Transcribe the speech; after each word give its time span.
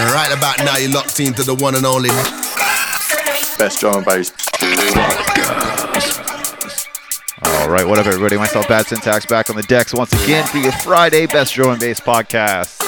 And 0.00 0.10
right 0.12 0.32
about 0.34 0.58
now, 0.60 0.78
you're 0.78 0.90
locked 0.90 1.20
into 1.20 1.42
the 1.42 1.54
one 1.54 1.74
and 1.74 1.84
only 1.84 2.08
best 3.58 3.80
drum 3.80 3.96
and 3.96 4.06
bass. 4.06 4.32
All 7.42 7.68
right, 7.68 7.86
what 7.86 7.98
up, 7.98 8.06
everybody? 8.06 8.38
Myself, 8.38 8.66
Bad 8.66 8.86
Syntax, 8.86 9.26
back 9.26 9.50
on 9.50 9.56
the 9.56 9.62
decks 9.64 9.92
once 9.92 10.14
again 10.24 10.46
for 10.46 10.56
your 10.56 10.72
Friday 10.72 11.26
Best 11.26 11.52
Drum 11.52 11.72
and 11.72 11.80
Bass 11.80 12.00
podcast. 12.00 12.80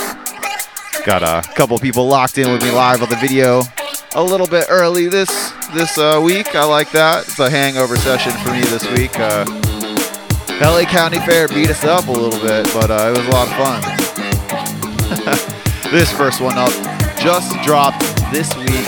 Got 1.05 1.23
a 1.23 1.47
couple 1.53 1.79
people 1.79 2.07
locked 2.07 2.39
in 2.39 2.51
with 2.51 2.63
me 2.63 2.71
live 2.71 3.03
on 3.03 3.11
the 3.11 3.17
video 3.17 3.61
a 4.15 4.23
little 4.25 4.47
bit 4.47 4.65
early 4.71 5.09
this 5.09 5.53
this 5.75 5.99
uh, 5.99 6.19
week. 6.25 6.55
I 6.55 6.65
like 6.65 6.93
that. 6.93 7.29
It's 7.29 7.39
a 7.39 7.51
hangover 7.51 7.99
session 7.99 8.33
for 8.43 8.53
me 8.53 8.63
this 8.63 8.91
week. 8.93 9.13
Uh, 9.17 9.45
LA 10.63 10.85
County 10.89 11.19
Fair 11.27 11.47
beat 11.47 11.69
us 11.69 11.85
up 11.85 12.07
a 12.07 12.11
little 12.11 12.41
bit, 12.41 12.73
but 12.73 12.91
uh, 12.91 13.13
it 13.13 13.19
was 13.19 13.27
a 13.27 13.31
lot 13.33 13.49
of 13.49 13.55
fun. 13.61 13.83
this 15.93 16.11
first 16.11 16.41
one 16.41 16.57
up 16.57 17.02
just 17.23 17.55
dropped 17.63 18.01
this 18.33 18.53
week. 18.57 18.85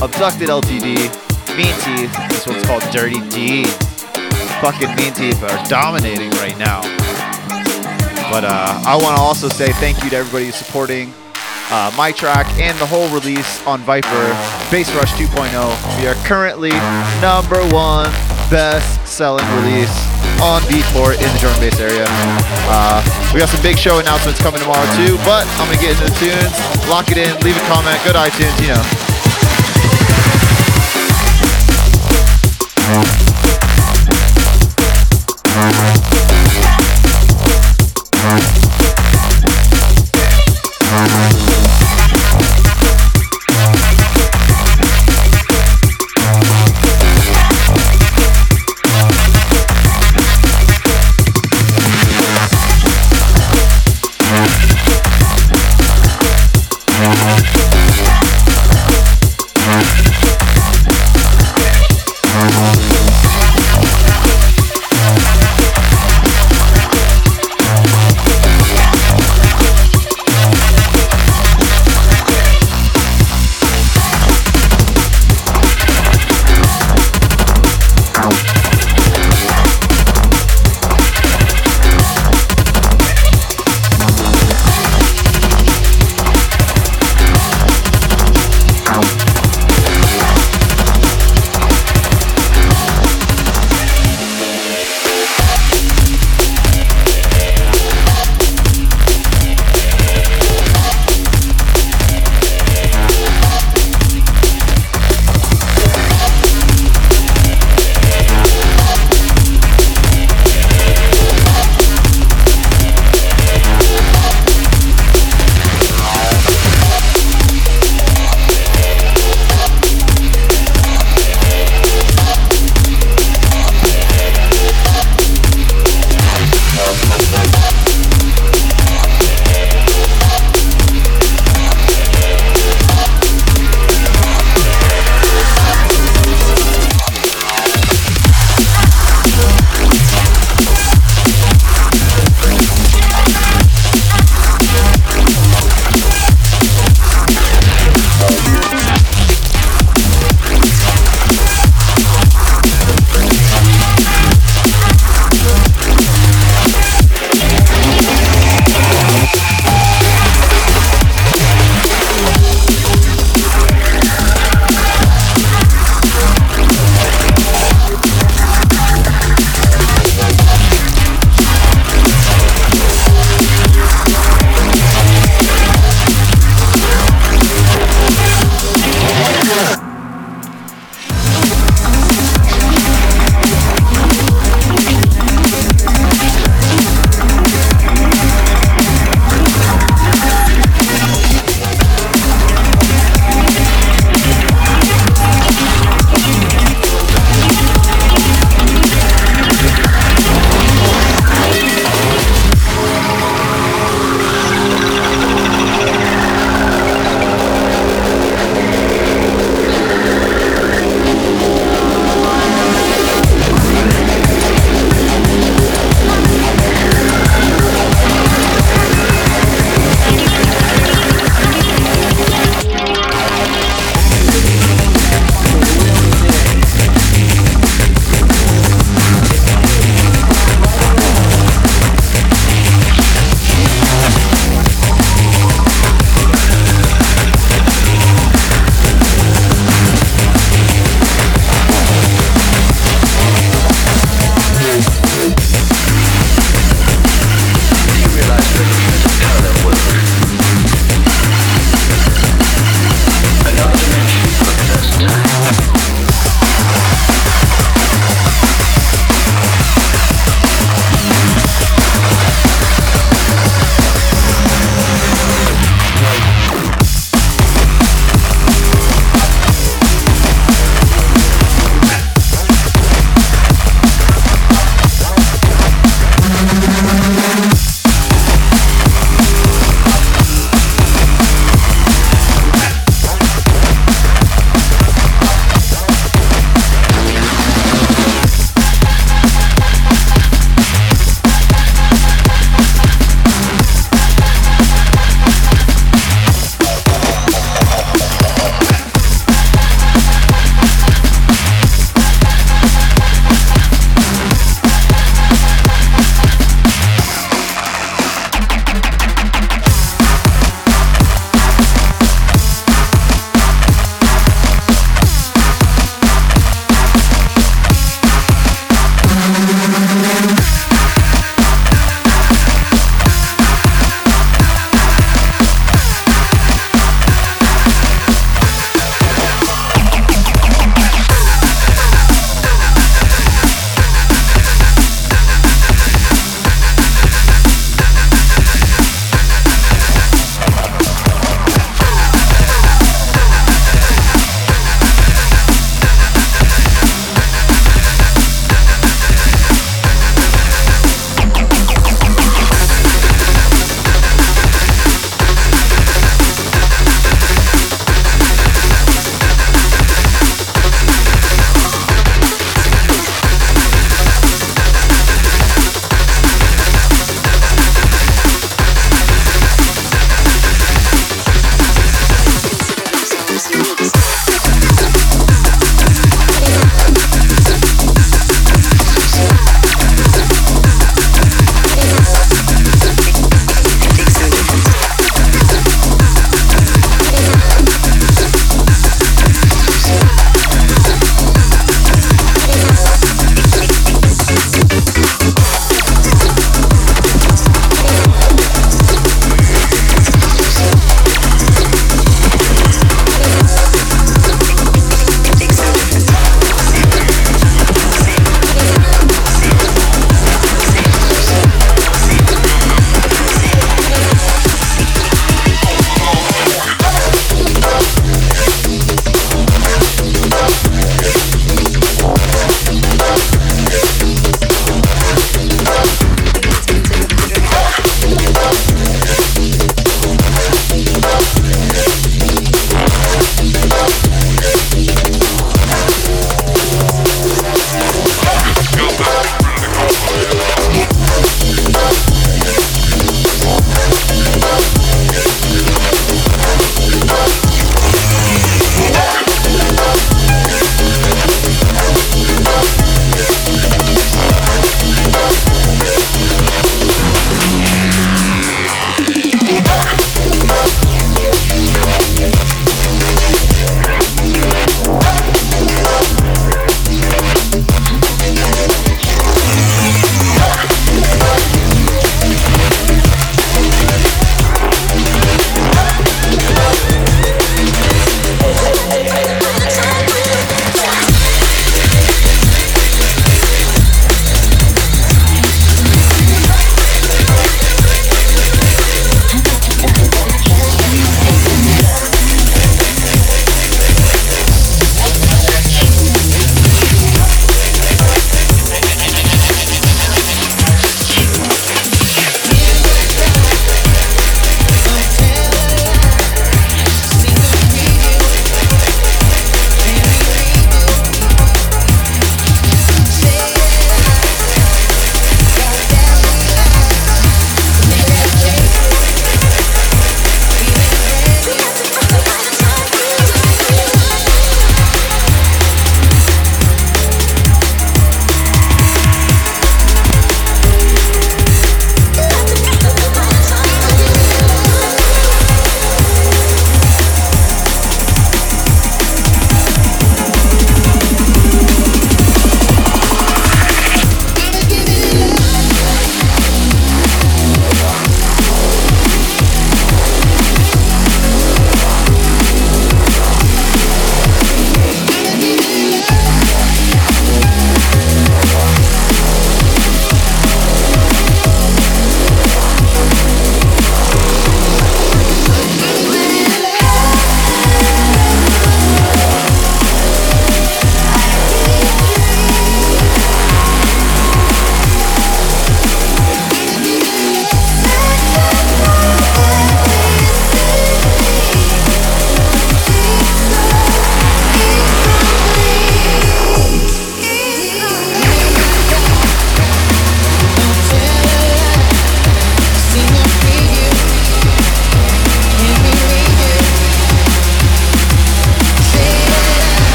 Abducted 0.00 0.48
LTD, 0.48 1.10
Mean 1.56 1.74
Teeth. 1.82 2.14
This 2.28 2.46
one's 2.46 2.64
called 2.64 2.82
Dirty 2.92 3.18
Deeds. 3.28 3.74
Fucking 4.60 4.94
Mean 4.94 5.12
Teeth 5.12 5.42
are 5.42 5.64
dominating 5.64 6.30
right 6.38 6.56
now. 6.56 6.80
But 8.30 8.44
uh, 8.44 8.80
I 8.86 8.96
want 9.02 9.16
to 9.16 9.20
also 9.20 9.48
say 9.48 9.72
thank 9.72 10.04
you 10.04 10.10
to 10.10 10.16
everybody 10.18 10.52
supporting 10.52 11.12
uh, 11.72 11.92
my 11.96 12.12
track 12.12 12.46
and 12.60 12.78
the 12.78 12.86
whole 12.86 13.08
release 13.08 13.66
on 13.66 13.80
Viper 13.80 14.08
Bass 14.70 14.94
Rush 14.94 15.12
2.0. 15.14 16.00
We 16.00 16.06
are 16.06 16.14
currently 16.26 16.70
number 17.20 17.58
one 17.74 18.12
best 18.48 19.04
selling 19.08 19.46
release 19.56 20.19
on 20.40 20.64
beat 20.68 20.84
for 20.96 21.12
in 21.12 21.28
the 21.28 21.38
drum 21.38 21.52
and 21.54 21.60
bass 21.60 21.78
area. 21.80 22.04
Uh, 22.72 23.04
we 23.32 23.40
got 23.40 23.48
some 23.48 23.62
big 23.62 23.76
show 23.76 24.00
announcements 24.00 24.40
coming 24.40 24.60
tomorrow 24.60 24.86
too, 24.96 25.16
but 25.24 25.46
I'm 25.60 25.68
gonna 25.68 25.80
get 25.80 25.92
into 25.96 26.08
the 26.08 26.16
tunes, 26.18 26.52
lock 26.88 27.10
it 27.10 27.18
in, 27.18 27.36
leave 27.44 27.56
a 27.56 27.64
comment, 27.68 28.00
go 28.04 28.12
to 28.12 28.18
iTunes, 28.18 28.56
you 28.60 28.68
know. 28.68 29.10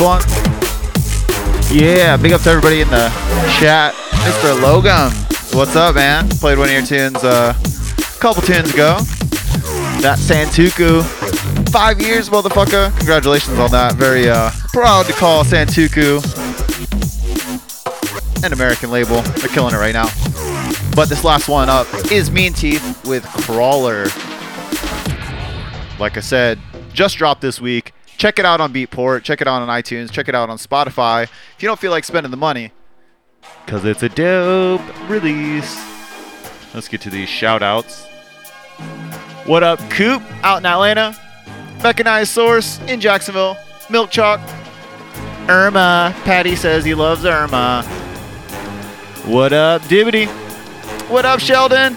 One. 0.00 0.22
Yeah, 1.70 2.16
big 2.16 2.32
up 2.32 2.42
to 2.42 2.50
everybody 2.50 2.80
in 2.80 2.88
the 2.88 3.08
chat. 3.58 3.94
Mr. 4.24 4.58
Logum, 4.60 5.10
what's 5.54 5.76
up, 5.76 5.94
man? 5.94 6.28
Played 6.28 6.58
one 6.58 6.68
of 6.68 6.74
your 6.74 6.82
tunes 6.82 7.22
uh, 7.22 7.54
a 7.56 8.20
couple 8.20 8.42
tunes 8.42 8.72
ago. 8.72 8.96
That 10.00 10.18
Santuku. 10.18 11.02
Five 11.70 12.00
years, 12.00 12.28
motherfucker. 12.28 12.96
Congratulations 12.98 13.58
on 13.58 13.70
that. 13.70 13.94
Very 13.94 14.28
uh, 14.28 14.50
proud 14.72 15.06
to 15.06 15.12
call 15.12 15.44
Santuku 15.44 16.22
an 18.44 18.52
American 18.52 18.90
label. 18.90 19.22
They're 19.22 19.48
killing 19.48 19.74
it 19.74 19.78
right 19.78 19.94
now. 19.94 20.08
But 20.94 21.08
this 21.08 21.24
last 21.24 21.48
one 21.48 21.68
up 21.68 21.86
is 22.10 22.30
Mean 22.30 22.52
Teeth 22.52 23.04
with 23.04 23.24
Crawler. 23.24 24.04
Like 25.98 26.16
I 26.16 26.20
said, 26.20 26.58
just 26.92 27.16
dropped 27.16 27.40
this 27.40 27.60
week. 27.60 27.92
Check 28.16 28.38
it 28.38 28.44
out 28.44 28.60
on 28.60 28.72
Beatport. 28.72 29.22
Check 29.22 29.40
it 29.40 29.48
out 29.48 29.62
on 29.62 29.68
iTunes. 29.68 30.10
Check 30.10 30.28
it 30.28 30.34
out 30.34 30.48
on 30.48 30.58
Spotify. 30.58 31.24
If 31.24 31.56
you 31.62 31.68
don't 31.68 31.78
feel 31.78 31.90
like 31.90 32.04
spending 32.04 32.30
the 32.30 32.36
money, 32.36 32.72
because 33.64 33.84
it's 33.84 34.02
a 34.02 34.08
dope 34.08 34.80
release. 35.08 35.76
Let's 36.74 36.88
get 36.88 37.00
to 37.02 37.10
these 37.10 37.28
shout 37.28 37.62
outs. 37.62 38.06
What 39.44 39.62
up, 39.62 39.78
Coop 39.90 40.22
out 40.42 40.58
in 40.58 40.66
Atlanta? 40.66 41.16
Mechanized 41.82 42.30
Source 42.32 42.80
in 42.82 43.00
Jacksonville. 43.00 43.56
Milk 43.90 44.10
Chalk. 44.10 44.40
Irma. 45.48 46.14
Patty 46.24 46.56
says 46.56 46.84
he 46.84 46.94
loves 46.94 47.24
Irma. 47.24 47.82
What 49.24 49.52
up, 49.52 49.82
Dibbity? 49.82 50.26
What 51.08 51.24
up, 51.24 51.40
Sheldon? 51.40 51.96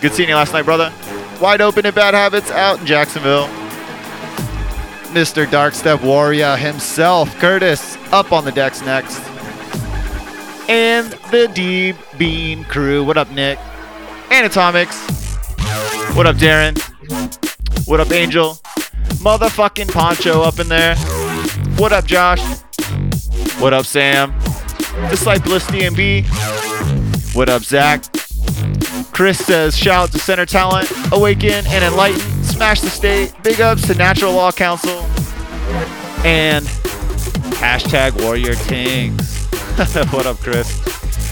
Good 0.00 0.12
seeing 0.12 0.28
you 0.28 0.34
last 0.34 0.52
night, 0.52 0.64
brother. 0.64 0.92
Wide 1.40 1.60
open 1.60 1.84
and 1.84 1.94
bad 1.94 2.14
habits 2.14 2.50
out 2.50 2.80
in 2.80 2.86
Jacksonville. 2.86 3.48
Mr. 5.14 5.46
Darkstep 5.46 6.02
Warrior 6.02 6.56
himself, 6.56 7.32
Curtis, 7.36 7.96
up 8.10 8.32
on 8.32 8.44
the 8.44 8.50
decks 8.50 8.82
next. 8.82 9.20
And 10.68 11.12
the 11.30 11.48
Deep 11.54 11.94
Bean 12.18 12.64
crew. 12.64 13.04
What 13.04 13.16
up, 13.16 13.30
Nick? 13.30 13.60
Anatomics. 14.32 15.00
What 16.16 16.26
up, 16.26 16.34
Darren? 16.34 16.76
What 17.86 18.00
up, 18.00 18.10
Angel? 18.10 18.54
Motherfucking 19.22 19.92
Poncho 19.92 20.42
up 20.42 20.58
in 20.58 20.68
there. 20.68 20.96
What 21.76 21.92
up, 21.92 22.06
Josh? 22.06 22.42
What 23.60 23.72
up, 23.72 23.86
Sam? 23.86 24.32
Discipleless 25.10 25.64
DMB. 25.68 26.26
What 27.36 27.48
up, 27.48 27.62
Zach? 27.62 28.02
Chris 29.12 29.38
says, 29.38 29.76
shout 29.76 30.08
out 30.08 30.12
to 30.12 30.18
Center 30.18 30.44
Talent, 30.44 30.90
Awaken 31.12 31.64
and 31.68 31.84
Enlighten, 31.84 32.33
Smash 32.54 32.82
the 32.82 32.88
State, 32.88 33.34
big 33.42 33.60
ups 33.60 33.84
to 33.88 33.96
Natural 33.96 34.32
Law 34.32 34.52
Council, 34.52 35.00
and 36.24 36.64
hashtag 37.56 38.22
Warrior 38.22 38.54
Kings. 38.54 39.48
what 40.12 40.24
up, 40.24 40.38
Chris? 40.38 40.80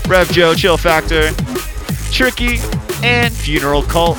Rev 0.09 0.29
Joe, 0.33 0.53
Chill 0.53 0.77
Factor, 0.77 1.31
Tricky, 2.11 2.59
and 3.05 3.33
Funeral 3.33 3.85
Cult. 3.85 4.17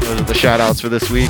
Those 0.00 0.22
are 0.22 0.24
the 0.24 0.32
shout 0.32 0.58
outs 0.58 0.80
for 0.80 0.88
this 0.88 1.10
week. 1.10 1.28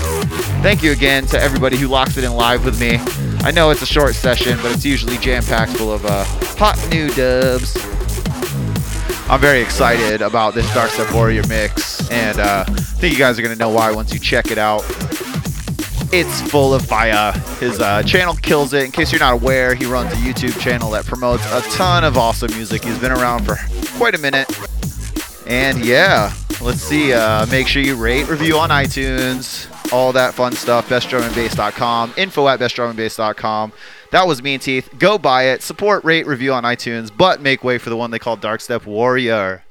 Thank 0.62 0.84
you 0.84 0.92
again 0.92 1.26
to 1.26 1.40
everybody 1.40 1.76
who 1.76 1.88
locks 1.88 2.16
it 2.16 2.22
in 2.22 2.32
live 2.32 2.64
with 2.64 2.80
me. 2.80 2.98
I 3.44 3.50
know 3.50 3.70
it's 3.70 3.82
a 3.82 3.86
short 3.86 4.14
session, 4.14 4.56
but 4.62 4.70
it's 4.70 4.84
usually 4.84 5.18
jam 5.18 5.42
packed 5.42 5.72
full 5.72 5.92
of 5.92 6.06
uh, 6.06 6.22
hot 6.56 6.78
new 6.92 7.08
dubs. 7.10 7.74
I'm 9.30 9.40
very 9.40 9.60
excited 9.60 10.22
about 10.22 10.54
this 10.54 10.66
Dark 10.74 10.90
Step 10.90 11.14
Warrior 11.14 11.46
mix, 11.46 12.10
and 12.10 12.40
uh, 12.40 12.64
I 12.66 12.72
think 12.72 13.12
you 13.12 13.18
guys 13.20 13.38
are 13.38 13.42
gonna 13.42 13.54
know 13.54 13.68
why 13.68 13.92
once 13.92 14.12
you 14.12 14.18
check 14.18 14.50
it 14.50 14.58
out. 14.58 14.80
It's 16.12 16.42
full 16.50 16.74
of 16.74 16.84
fire. 16.84 17.30
His 17.60 17.78
uh, 17.78 18.02
channel 18.02 18.34
kills 18.34 18.72
it. 18.72 18.84
In 18.84 18.90
case 18.90 19.12
you're 19.12 19.20
not 19.20 19.34
aware, 19.34 19.76
he 19.76 19.86
runs 19.86 20.12
a 20.12 20.16
YouTube 20.16 20.58
channel 20.58 20.90
that 20.90 21.06
promotes 21.06 21.46
a 21.52 21.60
ton 21.76 22.02
of 22.02 22.18
awesome 22.18 22.50
music. 22.56 22.82
He's 22.82 22.98
been 22.98 23.12
around 23.12 23.44
for 23.44 23.54
quite 23.96 24.16
a 24.16 24.18
minute, 24.18 24.50
and 25.46 25.84
yeah, 25.84 26.34
let's 26.60 26.80
see. 26.80 27.12
Uh, 27.12 27.46
make 27.46 27.68
sure 27.68 27.82
you 27.82 27.94
rate, 27.94 28.28
review 28.28 28.58
on 28.58 28.70
iTunes, 28.70 29.70
all 29.92 30.10
that 30.10 30.34
fun 30.34 30.54
stuff. 30.54 30.88
BestDrumAndBass.com, 30.88 32.14
info 32.16 32.48
at 32.48 32.58
BestDrumAndBass.com. 32.58 33.72
That 34.10 34.26
was 34.26 34.42
Mean 34.42 34.58
Teeth. 34.58 34.88
Go 34.98 35.18
buy 35.18 35.44
it. 35.44 35.62
Support, 35.62 36.04
rate, 36.04 36.26
review 36.26 36.52
on 36.52 36.64
iTunes, 36.64 37.16
but 37.16 37.40
make 37.40 37.62
way 37.62 37.78
for 37.78 37.90
the 37.90 37.96
one 37.96 38.10
they 38.10 38.18
call 38.18 38.36
Dark 38.36 38.60
Step 38.60 38.84
Warrior. 38.84 39.62